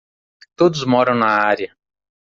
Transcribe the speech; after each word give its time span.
Todos 0.55 0.83
moram 0.83 1.13
na 1.13 1.27
área. 1.27 1.77